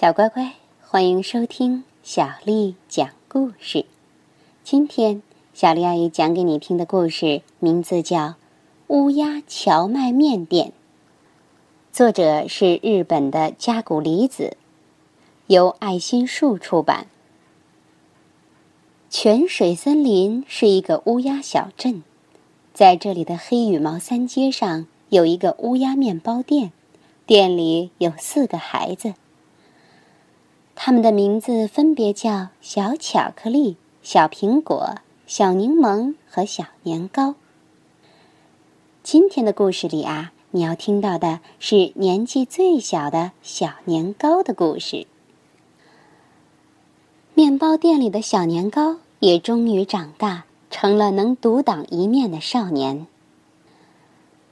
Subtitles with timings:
[0.00, 3.84] 小乖乖，欢迎收听小丽讲故事。
[4.62, 5.20] 今天，
[5.52, 8.16] 小丽阿姨讲给你听的故事名字叫
[8.86, 10.68] 《乌鸦荞麦面店》，
[11.92, 14.56] 作者是日本的加古里子，
[15.48, 17.08] 由爱心树出版。
[19.10, 22.04] 泉水森林是一个乌鸦小镇，
[22.72, 26.70] 在这里的黑羽毛三街上有一个乌鸦面包店，
[27.26, 29.14] 店里有四个孩子。
[30.80, 34.94] 他们的名字分别叫小巧克力、小苹果、
[35.26, 37.34] 小柠檬和小年糕。
[39.02, 45.08] 今天的故事里啊，你要听到的是年纪最小的小年糕的故事。
[47.34, 53.08] 面包店里的小年糕也终于长大，成了能独当一面的少年。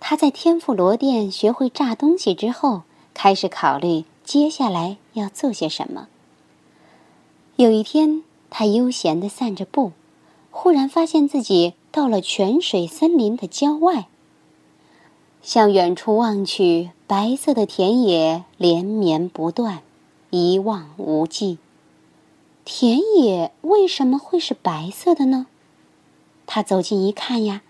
[0.00, 2.82] 他在天妇罗店学会炸东西之后，
[3.14, 6.08] 开始考虑接下来要做些什么。
[7.56, 9.92] 有一天，他悠闲地散着步，
[10.50, 14.08] 忽然发现自己到了泉水森林的郊外。
[15.40, 19.80] 向远处望去，白色的田野连绵不断，
[20.28, 21.56] 一望无际。
[22.66, 25.46] 田野为什么会是白色的呢？
[26.44, 27.62] 他走近一看呀，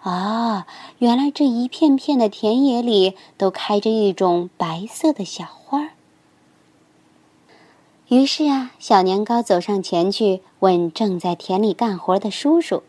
[0.00, 0.66] 啊，
[0.98, 5.90] 原来这一片片的田野里都开着一种白色的小花儿。
[8.10, 12.82] 于是啊，小年糕走上前去，问正在田里干活的叔叔：“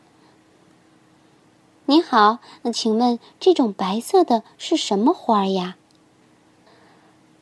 [1.85, 5.75] 你好，那请问这种白色的是什么花呀？”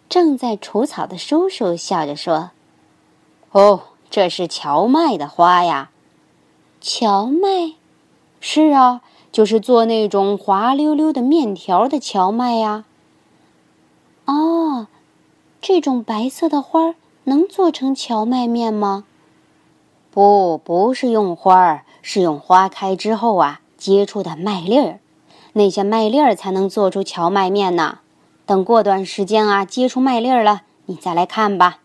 [0.09, 2.52] 正在除草的叔叔笑着说
[3.53, 5.89] ：“哦，这是荞麦的花呀。
[6.81, 7.75] ”“荞麦
[8.41, 12.83] ？”“是啊，就是做那种滑溜溜的面条的荞麦呀。
[14.27, 14.88] ”“哦，
[15.61, 16.95] 这种白色的花儿。”
[17.30, 19.05] 能做成荞麦面吗？
[20.11, 25.00] 不，不是用花儿，是用花开之后啊结出的麦粒儿，
[25.53, 28.00] 那些麦粒儿才能做出荞麦面呢。
[28.45, 31.79] 等过段时间啊结出麦粒儿了，你再来看吧。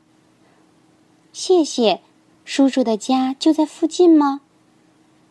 [1.33, 2.01] 谢谢，
[2.45, 4.41] 叔叔的家就在附近吗？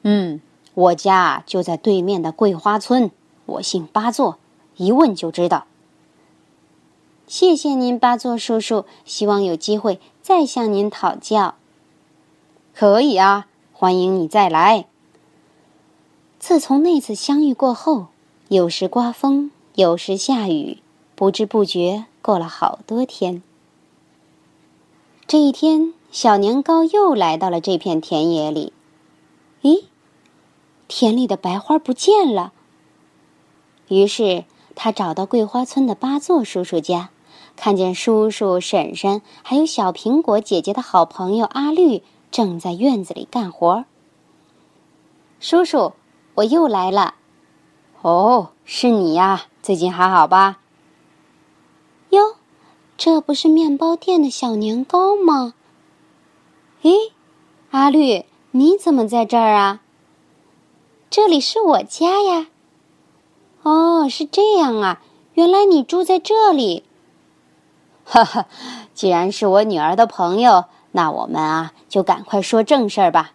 [0.03, 0.39] 嗯，
[0.75, 3.09] 我家就在对面的桂花村。
[3.45, 4.37] 我姓八座，
[4.77, 5.65] 一问就知道。
[7.27, 8.85] 谢谢您，八座叔叔。
[9.05, 11.55] 希望有机会再向您讨教。
[12.75, 14.85] 可以啊，欢迎你再来。
[16.39, 18.07] 自从那次相遇过后，
[18.49, 20.79] 有时刮风，有时下雨，
[21.15, 23.41] 不知不觉过了好多天。
[25.25, 28.73] 这一天，小年糕又来到了这片田野里。
[29.61, 29.85] 咦，
[30.87, 32.51] 田里的白花不见了。
[33.87, 34.43] 于是
[34.75, 37.09] 他找到桂花村的八座叔叔家。
[37.55, 42.01] 看见叔叔、婶婶还有小苹果姐姐的好朋友阿绿
[42.31, 43.85] 正在院子里干活。
[45.39, 45.93] 叔叔，
[46.35, 47.15] 我又来了。
[48.01, 49.43] 哦，是你呀！
[49.61, 50.59] 最近还好吧？
[52.09, 52.35] 哟，
[52.97, 55.53] 这不是面包店的小年糕吗？
[56.81, 57.11] 咦，
[57.71, 59.81] 阿绿，你怎么在这儿啊？
[61.09, 62.47] 这里是我家呀。
[63.63, 65.01] 哦，是这样啊，
[65.33, 66.83] 原来你住在这里。
[68.03, 68.45] 哈哈，
[68.93, 73.31] 既然是我女儿的朋友，那我们啊就赶快说正事儿吧。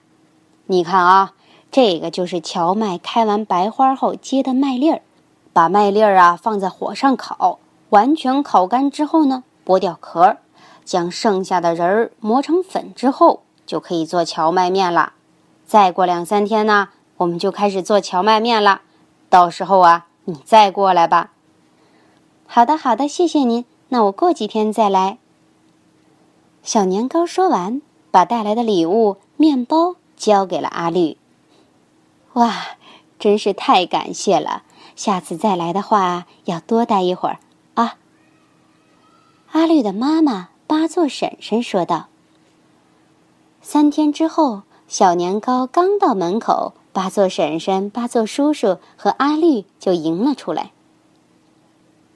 [0.66, 1.32] 你看啊，
[1.70, 5.00] 这个就是荞麦开完白花后结的麦粒儿，
[5.54, 10.36] 把麦粒儿啊放在火上烤，完全烤干之后呢，剥掉壳，
[10.84, 15.14] 将剩下的仁儿磨成粉之后，就可以做荞麦面了。
[15.66, 18.82] 再过两三天呢，我们就开始做荞麦面了。
[19.30, 21.32] 到时候啊，你再过来吧。
[22.46, 23.64] 好的，好的，谢谢您。
[23.88, 25.16] 那我过几天再来。
[26.62, 27.80] 小年糕说完，
[28.10, 31.16] 把带来的礼物面包交给了阿绿。
[32.34, 32.52] 哇，
[33.18, 34.64] 真是太感谢了！
[34.94, 37.38] 下次再来的话，要多待一会儿
[37.72, 37.96] 啊。
[39.52, 42.08] 阿绿的妈妈八座婶婶说道。
[43.62, 50.72] 三天之后，小年糕刚到门口，八座婶婶、八座叔叔和阿绿就迎了出来。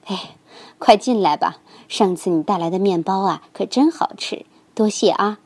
[0.07, 0.35] 哎。
[0.77, 1.59] 快进来吧！
[1.87, 4.45] 上次你带来的面包啊，可真好吃，
[4.75, 5.39] 多谢啊！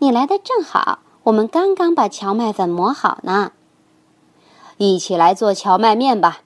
[0.00, 3.52] 你来的正好，我们刚刚把荞麦粉磨好呢。
[4.78, 6.40] 一起来做荞麦面吧。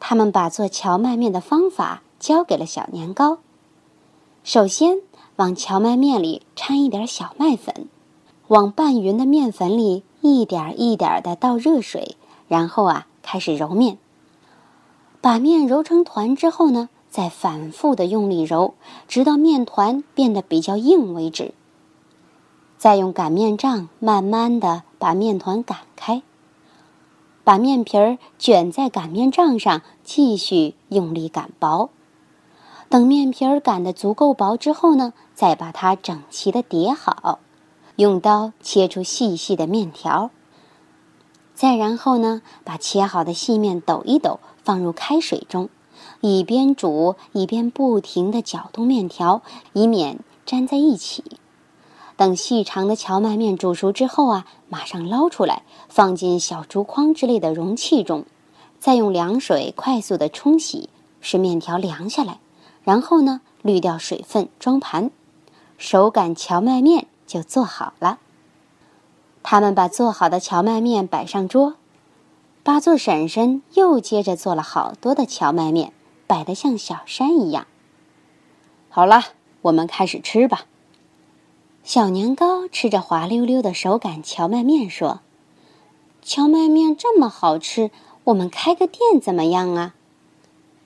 [0.00, 3.38] 他们把做荞麦面的方法交给了小年糕。
[4.42, 5.02] 首先，
[5.36, 7.88] 往荞麦面里掺一点小麦粉，
[8.48, 12.16] 往拌匀的面粉里一点一点的倒热水，
[12.48, 13.98] 然后啊，开始揉面。
[15.20, 18.72] 把面揉成团之后呢，再反复的用力揉，
[19.06, 21.52] 直到面团变得比较硬为止。
[22.78, 26.22] 再用擀面杖慢慢的把面团擀开，
[27.44, 31.90] 把面皮儿卷在擀面杖上，继续用力擀薄。
[32.88, 37.40] 等面皮儿擀的足够薄之后呢，再把它整齐的叠好，
[37.96, 40.30] 用刀切出细细的面条。
[41.54, 45.68] 再然后呢，把切好的细面抖一抖，放入开水中，
[46.20, 49.42] 一边煮一边不停地搅动面条，
[49.72, 51.22] 以免粘在一起。
[52.16, 58.24] 等细长的荞麦面煮熟之后啊，马上捞出来，放进小竹筐之类的容器中，
[58.78, 60.88] 再用凉水快速的冲洗，
[61.20, 62.38] 使面条凉下来。
[62.82, 65.10] 然后呢，滤掉水分，装盘，
[65.78, 68.18] 手擀荞麦面就做好了。
[69.42, 71.74] 他们把做好的荞麦面摆上桌，
[72.62, 75.92] 八座婶婶又接着做了好多的荞麦面，
[76.26, 77.66] 摆得像小山一样。
[78.88, 79.22] 好了，
[79.62, 80.62] 我们开始吃吧。
[81.82, 85.20] 小年糕吃着滑溜溜的手擀荞麦面说
[86.24, 87.90] ：“荞麦面这么好吃，
[88.24, 89.94] 我们开个店怎么样啊？”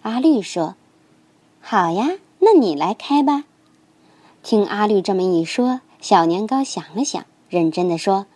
[0.02, 0.74] 阿绿说
[1.62, 3.44] ：“好呀，那你来开吧。”
[4.42, 8.26] 听阿绿这么一说，小年糕想了想，认真的说。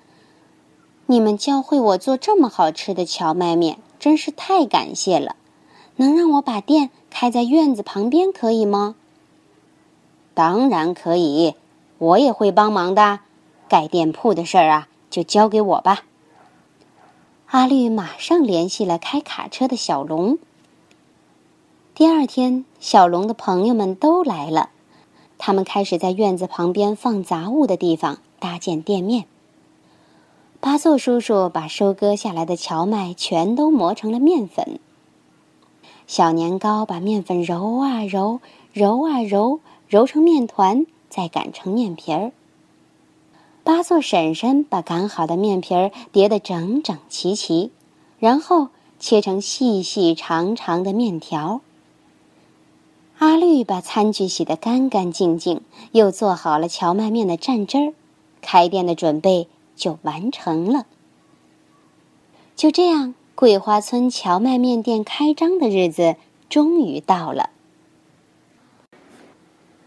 [1.07, 5.37] 你们教会我做这么好吃的荞麦面，真是太感谢了。
[5.97, 8.95] 能让我把店开在院子旁边，可以吗？
[10.35, 11.55] 当然可以，
[11.99, 13.21] 我也会帮忙的。
[13.69, 16.05] 盖店铺的事儿啊，就交给我吧。
[17.49, 20.39] 阿绿马上联系了开卡车的小龙。
[21.95, 24.71] 第二天，小龙的朋友们都来了，
[25.45, 29.25] 他们开始在院子旁边放杂物的地方搭建店面。
[30.61, 34.79] 八座叔叔把收割下来的荞麦全都磨成了面粉。
[36.07, 38.39] 小年糕把面粉揉啊揉，
[38.73, 39.59] 揉啊揉，
[39.89, 42.31] 揉成面团，再擀成面皮儿。
[43.65, 47.73] 八座婶婶把擀好的面皮儿叠得整整齐齐，
[48.21, 48.69] 然后
[49.01, 51.63] 切成细细长长的面条。
[53.23, 55.61] 阿绿把餐具洗得干干净净，
[55.93, 57.95] 又做好了荞麦面的蘸汁儿，
[58.41, 59.47] 开店的准备。
[59.75, 60.87] 就完成了。
[62.55, 66.17] 就这样，桂花村荞麦面店开张的日子
[66.49, 67.51] 终于到了。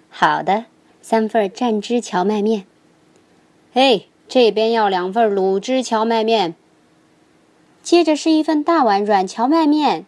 [0.09, 0.65] 好的，
[1.01, 2.65] 三份蘸汁荞麦面。
[3.73, 6.55] 嘿，这边要两份卤汁荞麦面。
[7.83, 10.05] 接着是一份大碗软荞麦面。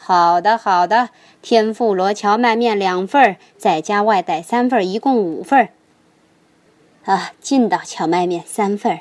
[0.00, 1.10] 好的，好的，
[1.42, 5.68] 天妇罗荞麦面两份，再加外带三份，一共五份。
[7.04, 9.00] 啊，劲道荞麦面三份。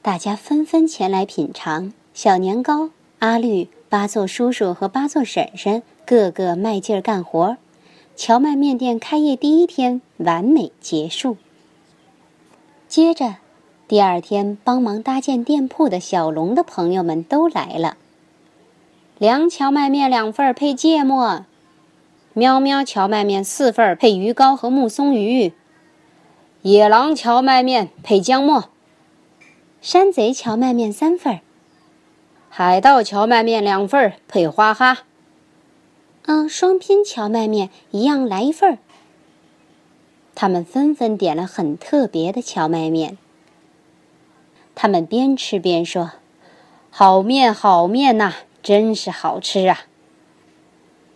[0.00, 1.92] 大家纷纷前来品尝。
[2.14, 7.56] 小年糕、阿绿、八座叔叔和八座婶婶个个卖劲儿干活，
[8.14, 11.36] 荞麦面店开业第一天完美结束。
[12.88, 13.36] 接着，
[13.88, 17.96] 第二天帮忙搭建店铺的小龙的朋友们都来了。
[19.18, 21.44] 凉荞麦面两份儿配芥末，
[22.32, 25.52] 喵喵荞麦面四份儿配鱼糕和木松鱼。
[26.62, 28.70] 野狼荞麦面配姜末，
[29.80, 31.40] 山贼荞麦面三份儿，
[32.48, 34.98] 海盗荞麦面两份儿配花哈。
[36.24, 38.78] 嗯，双拼荞麦面一样来一份儿。
[40.34, 43.18] 他们纷纷点了很特别的荞麦面。
[44.74, 46.12] 他们边吃边说
[46.90, 49.80] ：“好面，好面呐，真是好吃啊！”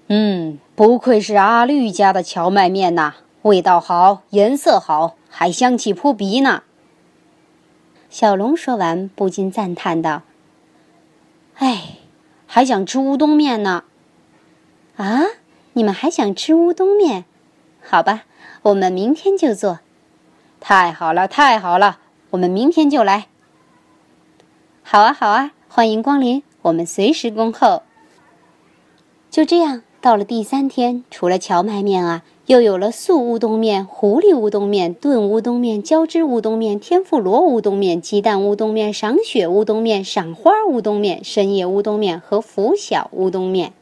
[0.09, 5.17] 嗯，不愧是阿绿家的荞麦面呐，味道好，颜色好。
[5.29, 6.63] 还香气扑鼻呢。
[8.09, 10.23] 小龙说完，不禁赞叹道
[11.59, 11.99] ：“哎，
[12.47, 13.85] 还想吃乌冬面呢。”
[14.97, 15.25] 啊，
[15.75, 17.27] 你们还想吃乌冬面？
[17.83, 18.25] 好吧，
[18.63, 19.81] 我们明天就做。
[20.59, 21.99] 太好了，太好了，
[22.31, 23.27] 我们明天就来。
[24.83, 27.83] 好啊，好啊，欢迎光临，我们随时恭候。
[29.31, 32.23] 就这样，到了第三天，除了荞麦面啊。
[32.47, 43.73] 又有了素乌冬面、狐狸乌冬面、炖乌冬面、浇汁乌冬面、天妇罗乌冬面、鸡蛋乌冬面、赏雪乌冬面、赏花乌冬面、深夜乌冬面和拂晓乌冬面。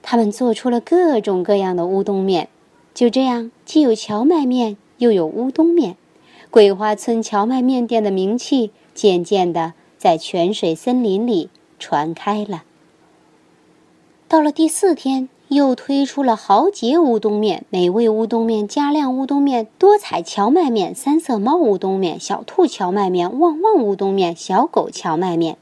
[0.00, 2.48] 他们做出了各种各样的乌冬面，
[2.94, 5.96] 就这样，既有荞麦面，又有乌冬面。
[6.52, 9.72] 桂花村荞麦面店的名气渐渐的
[10.04, 12.64] 在泉水森林里传开了。
[14.28, 15.30] 到了第四天。
[15.48, 25.58] 又推出了豪杰乌冬面、美味乌冬面、加量乌冬面、多彩荞麦面、三色猫乌冬面、小兔荞麦面、旺旺乌冬面、小狗荞麦面。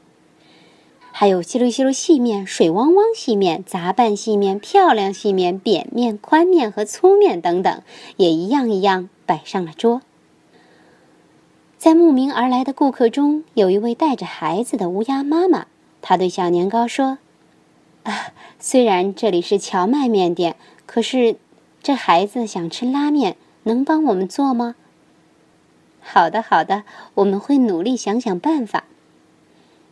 [1.11, 7.82] 还有稀溜稀溜细面、水汪汪细面、杂拌细面、漂亮细面、扁面、宽面和粗面等等，
[8.16, 10.00] 也一样一样摆上了桌。
[11.82, 15.66] 在慕名而来的顾客中，有一位带着孩子的乌鸦妈妈，
[16.00, 17.18] 她对小年糕说
[18.06, 20.54] ：“啊，虽然这里是荞麦面店，
[20.86, 21.34] 可是
[21.82, 24.76] 这孩子想吃拉面，能帮我们做吗？”
[26.00, 26.84] 好的，好的，
[27.14, 28.84] 我们会努力想想办法。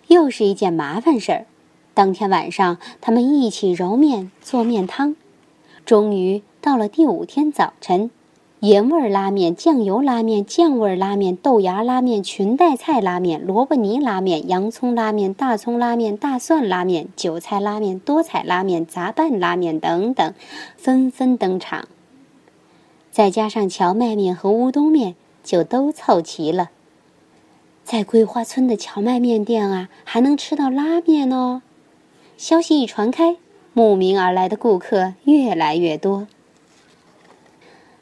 [0.07, 1.47] 又是一件麻烦事儿。
[1.93, 5.17] 当天晚上，他们一起揉面做面汤。
[5.85, 8.13] 终于到了第五天早晨，
[8.61, 20.35] 盐味拉面、酱油拉面、酱味拉面、豆芽拉面、裙带菜拉面、萝卜泥拉面、洋葱拉面、大葱拉面、大蒜拉面、韭菜拉面、多彩拉面、杂拌拉面等等，
[20.77, 21.89] 纷纷登场。
[23.11, 25.17] 再加上荞麦面和乌冬面。
[25.43, 26.69] 就都凑齐了。
[27.83, 31.63] 在桂花村的荞麦面店啊，还能吃到拉面哦。
[32.37, 33.37] 消息一传开，
[33.73, 36.29] 慕名而来的顾客越来越多。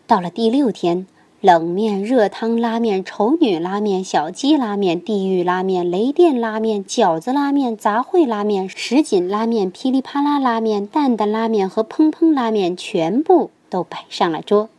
[0.09, 1.07] 到了第六天，
[1.43, 14.71] 冷面、热汤拉面、丑女拉面、小鸡拉面、地狱拉面、雷电拉面、饺子拉面、杂烩拉面、什锦拉面、噼里啪啦拉面、蛋蛋拉面和砰砰拉面全部都摆上了桌。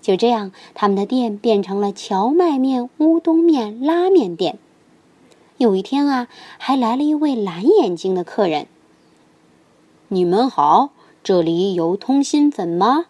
[0.00, 4.56] 就这样，他们的店变成了荞麦面、乌冬面拉面店。
[5.58, 8.66] 有一天啊，还来了一位蓝眼睛的客人。
[10.08, 13.04] 你们好，这里有通心粉吗？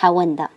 [0.00, 0.50] 他问的。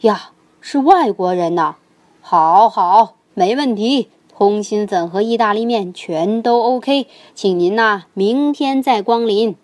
[0.00, 0.30] 呀，
[0.62, 1.76] 是外国人呐！
[2.22, 9.56] 好好，没问题，通心粉和意大利面全都 OK，请您呐明天再光临。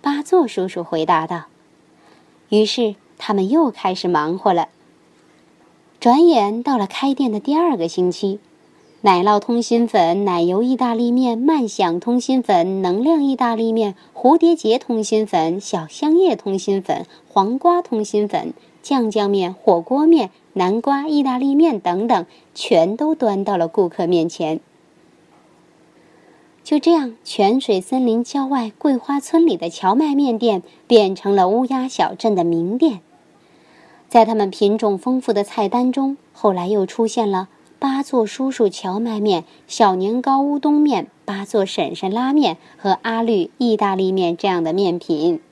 [0.00, 1.44] 八座叔叔回答道。
[2.48, 2.96] 于是。
[3.16, 4.68] 他们又开始忙活了。
[6.00, 8.40] 转眼到了开店的第二个星期，
[9.06, 24.58] 奶酪通心粉、奶油意大利面、慢享通心粉、能量意大利面、蝴蝶结通心粉、小香叶通心粉、黄瓜通心粉、酱酱面、火锅面、南瓜意大利面等等，全都端到了顾客面前。
[26.62, 33.00] 就这样，泉水森林郊外桂花村里的荞麦面店变成了乌鸦小镇的名店。
[34.08, 37.50] 在他们品种丰富的菜单中，后来又出现了
[37.84, 45.42] 八座叔叔荞麦面、小年糕乌冬面、八座婶婶拉面和阿绿意大利面这样的面品。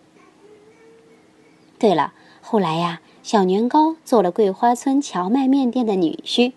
[1.78, 6.54] 对了，后来呀，小年糕做了桂花村荞麦面店的女婿。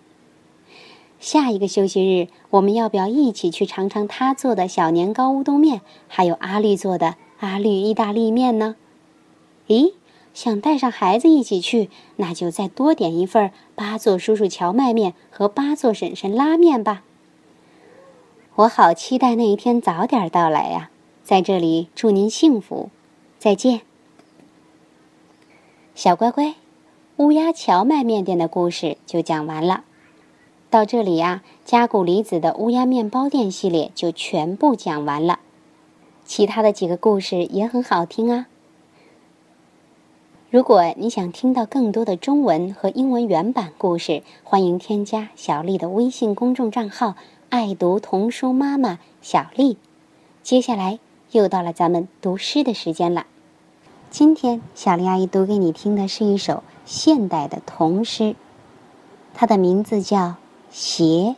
[1.20, 8.78] 下一个休息日，我们要不要一起去尝尝他做的小年糕乌冬面，还有阿绿做的阿绿意大利面呢？
[9.68, 9.92] 咦，
[10.36, 17.04] 想带上孩子一起去，那就再多点一份八座叔叔荞麦面和八座婶婶拉面吧。
[18.56, 20.92] 我好期待那一天早点到来呀！
[21.24, 22.90] 在这里祝您幸福，
[23.40, 23.82] 再见，
[25.96, 26.56] 小乖乖。
[27.16, 29.86] 乌鸦荞麦面店的故事就讲完了。
[30.70, 35.40] 到这里呀，加古离子的乌鸦面包店系列就全部讲完了。
[36.26, 38.48] 其他的几个故事也很好听啊。
[40.52, 47.16] 如果你想听到更多的中文和英文原版故事，欢迎添加小丽的微信公众账号
[47.50, 49.78] “爱读童书妈妈小丽”。
[50.44, 51.00] 接下来
[51.32, 53.26] 又到了咱们读诗的时间了。
[54.10, 58.36] 今天小丽阿姨读给你听的是一首现代的童诗，
[59.34, 60.36] 它的名字叫。
[60.72, 61.38] 鞋，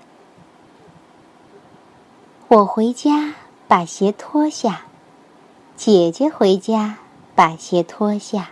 [2.47, 3.35] 我回家
[3.67, 4.85] 把鞋脱下，
[5.75, 6.97] 姐姐回家
[7.35, 8.49] 把鞋脱下，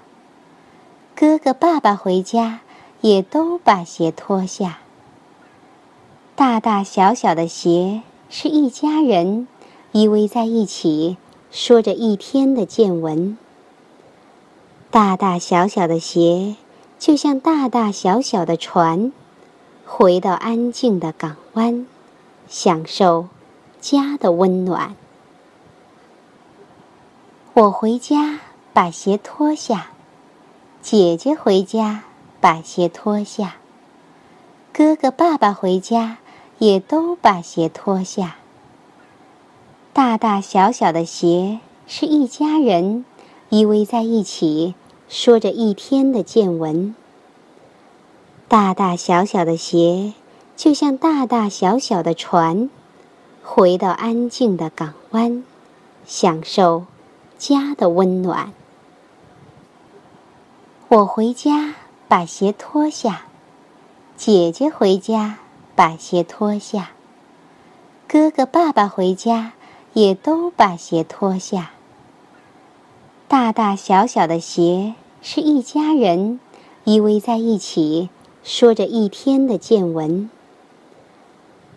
[1.17, 2.59] 哥哥爸爸回家
[2.99, 4.79] 也都把鞋脱下。
[6.35, 9.47] 大大小小的鞋是一家人
[9.93, 11.15] 依偎在一起，
[11.51, 13.37] 说着一天的见闻。
[14.91, 16.57] 大大小小的鞋
[16.99, 19.13] 就像大大小小的船。
[19.85, 21.87] 回到安静的港湾，
[22.49, 23.29] 享受
[23.79, 24.95] 家的温暖。
[27.53, 28.41] 我回家
[28.73, 29.91] 把鞋脱下，
[30.85, 32.03] 姐姐回家
[32.39, 33.55] 把鞋脱下，
[34.71, 36.19] 哥哥爸爸回家
[36.59, 38.35] 也都把鞋脱下。
[39.93, 43.03] 大大小小的鞋是一家人
[43.49, 44.75] 依偎在一起，
[45.09, 46.93] 说着一天的见闻。
[48.47, 50.13] 大大小小的鞋，
[50.55, 52.69] 就像大大小小的船，
[53.43, 55.43] 回到安静的港湾，
[56.05, 56.85] 享受
[57.39, 58.53] 家的温暖。
[60.87, 61.73] 我回家
[62.07, 63.23] 把鞋脱下，
[64.15, 65.39] 姐姐回家
[65.75, 66.91] 把鞋脱下，
[68.07, 69.53] 哥哥、爸爸回家，
[69.93, 71.71] 也都把鞋脱下。
[73.27, 76.39] 大大小小的鞋是一家人
[76.83, 78.09] 依偎在一起，
[78.43, 80.29] 说着一天的见闻。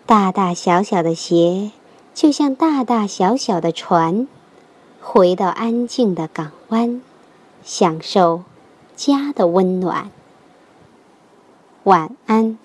[0.05, 1.71] 大大小小的鞋
[2.13, 4.29] 就像大大小小的船，
[5.01, 7.01] 回到安静的港湾，
[7.65, 8.43] 享受
[8.99, 10.11] 家的温暖。
[11.85, 12.59] 晚安。